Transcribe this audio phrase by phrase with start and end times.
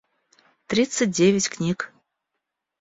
[0.65, 1.93] тридцать девять книг